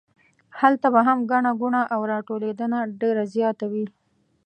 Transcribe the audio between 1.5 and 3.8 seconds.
ګوڼه او راټولېدنه ډېره زیاته